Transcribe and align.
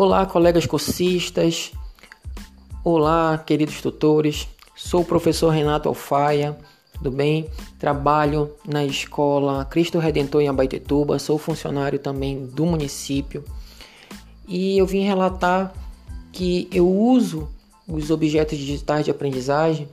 Olá, 0.00 0.24
colegas 0.24 0.64
cursistas. 0.64 1.72
Olá, 2.84 3.36
queridos 3.36 3.82
tutores. 3.82 4.46
Sou 4.76 5.00
o 5.00 5.04
professor 5.04 5.48
Renato 5.48 5.88
Alfaia, 5.88 6.56
tudo 6.92 7.10
bem? 7.10 7.50
Trabalho 7.80 8.54
na 8.64 8.84
escola 8.84 9.64
Cristo 9.64 9.98
Redentor 9.98 10.40
em 10.40 10.46
Abaitetuba, 10.46 11.18
sou 11.18 11.36
funcionário 11.36 11.98
também 11.98 12.46
do 12.46 12.64
município. 12.64 13.42
E 14.46 14.78
eu 14.78 14.86
vim 14.86 15.02
relatar 15.02 15.74
que 16.30 16.68
eu 16.72 16.88
uso 16.88 17.48
os 17.88 18.08
objetos 18.12 18.56
digitais 18.56 19.04
de 19.04 19.10
aprendizagem 19.10 19.88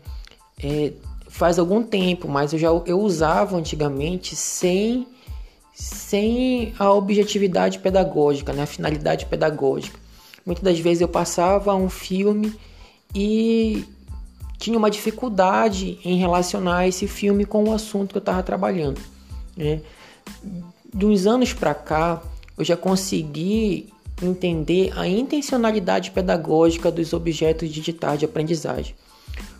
é, 0.63 0.93
faz 1.27 1.57
algum 1.57 1.81
tempo, 1.81 2.27
mas 2.27 2.53
eu 2.53 2.59
já 2.59 2.67
eu 2.67 3.01
usava 3.01 3.57
antigamente 3.57 4.35
sem 4.35 5.07
sem 5.75 6.73
a 6.79 6.91
objetividade 6.91 7.79
pedagógica, 7.79 8.53
né, 8.53 8.63
a 8.63 8.67
finalidade 8.67 9.25
pedagógica. 9.25 9.99
Muitas 10.45 10.63
das 10.63 10.79
vezes 10.79 11.01
eu 11.01 11.07
passava 11.07 11.75
um 11.75 11.89
filme 11.89 12.57
e 13.13 13.83
tinha 14.57 14.77
uma 14.77 14.89
dificuldade 14.89 15.99
em 16.05 16.17
relacionar 16.17 16.87
esse 16.87 17.07
filme 17.07 17.45
com 17.45 17.65
o 17.65 17.73
assunto 17.73 18.11
que 18.11 18.17
eu 18.17 18.19
estava 18.19 18.41
trabalhando. 18.41 19.01
Né? 19.57 19.81
De 20.93 21.05
uns 21.05 21.27
anos 21.27 21.51
para 21.51 21.73
cá, 21.73 22.23
eu 22.57 22.63
já 22.63 22.77
consegui 22.77 23.89
entender 24.21 24.93
a 24.95 25.05
intencionalidade 25.05 26.11
pedagógica 26.11 26.89
dos 26.89 27.11
objetos 27.11 27.69
digitais 27.69 28.19
de 28.19 28.25
aprendizagem. 28.25 28.95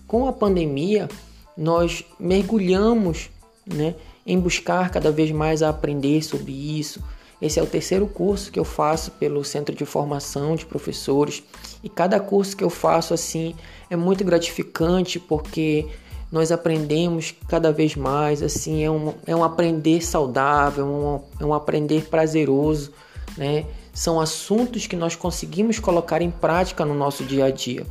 Com 0.08 0.28
a 0.28 0.34
pandemia, 0.34 1.10
nós 1.58 2.06
mergulhamos 2.18 3.30
né, 3.66 3.96
em 4.26 4.40
buscar 4.40 4.90
cada 4.90 5.12
vez 5.12 5.32
mais 5.32 5.62
aprender 5.62 6.24
sobre 6.24 6.52
isso. 6.52 7.04
Esse 7.42 7.60
é 7.60 7.64
o 7.64 7.68
terceiro 7.68 8.08
curso 8.08 8.52
que 8.52 8.60
eu 8.60 8.64
faço 8.64 9.12
pelo 9.12 9.44
Centro 9.44 9.76
de 9.76 9.86
Formação 9.86 10.56
de 10.56 10.66
Professores 10.66 11.44
e 11.84 11.90
cada 11.90 12.20
curso 12.20 12.56
que 12.56 12.64
eu 12.64 12.70
faço 12.70 13.14
assim 13.14 13.54
é 13.90 13.96
muito 13.96 14.24
gratificante 14.24 15.20
porque 15.20 15.88
nós 16.32 16.52
aprendemos 16.52 17.34
cada 17.48 17.72
vez 17.72 17.96
mais, 17.96 18.42
assim, 18.42 18.84
é 18.84 18.90
um, 18.90 19.14
é 19.28 19.36
um 19.36 19.44
aprender 19.44 20.04
saudável, 20.04 20.86
um, 20.86 21.22
é 21.42 21.46
um 21.46 21.54
aprender 21.54 22.08
prazeroso, 22.10 22.92
né? 23.38 23.66
São 23.94 24.20
assuntos 24.20 24.88
que 24.88 24.96
nós 24.96 25.16
conseguimos 25.16 25.80
colocar 25.80 26.22
em 26.22 26.32
prática 26.32 26.84
no 26.84 26.94
nosso 26.94 27.24
dia 27.24 27.46
a 27.46 27.52
dia. 27.52 27.86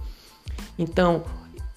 Então, 0.78 1.22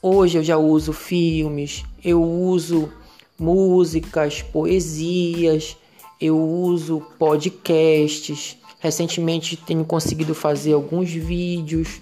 hoje 0.02 0.40
eu 0.40 0.44
já 0.44 0.58
uso 0.58 0.92
filmes, 0.92 1.86
eu 2.04 2.22
uso 2.22 2.92
músicas, 3.40 4.42
poesias, 4.42 5.78
eu 6.20 6.38
uso 6.38 7.02
podcasts. 7.18 8.58
Recentemente 8.80 9.56
tenho 9.56 9.84
conseguido 9.86 10.34
fazer 10.34 10.74
alguns 10.74 11.10
vídeos 11.10 12.02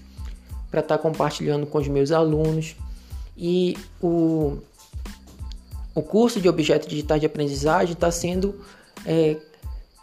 para 0.71 0.81
estar 0.81 0.97
tá 0.97 1.01
compartilhando 1.01 1.65
com 1.65 1.77
os 1.77 1.87
meus 1.87 2.11
alunos. 2.11 2.75
E 3.37 3.77
o, 4.01 4.57
o 5.93 6.01
curso 6.01 6.39
de 6.39 6.47
objetos 6.47 6.87
digitais 6.87 7.19
de 7.19 7.27
aprendizagem 7.27 7.93
está 7.93 8.11
sendo 8.11 8.55
é, 9.05 9.37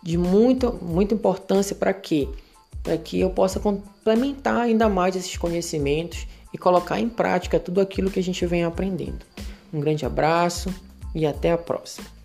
de 0.02 0.18
muita, 0.18 0.70
muita 0.70 1.14
importância 1.14 1.74
para 1.74 1.92
quê? 1.92 2.28
Para 2.82 2.98
que 2.98 3.20
eu 3.20 3.30
possa 3.30 3.60
complementar 3.60 4.60
ainda 4.60 4.88
mais 4.88 5.16
esses 5.16 5.36
conhecimentos 5.36 6.26
e 6.52 6.58
colocar 6.58 7.00
em 7.00 7.08
prática 7.08 7.58
tudo 7.58 7.80
aquilo 7.80 8.10
que 8.10 8.18
a 8.18 8.22
gente 8.22 8.44
vem 8.44 8.64
aprendendo. 8.64 9.24
Um 9.72 9.80
grande 9.80 10.04
abraço 10.04 10.72
e 11.14 11.26
até 11.26 11.52
a 11.52 11.58
próxima. 11.58 12.21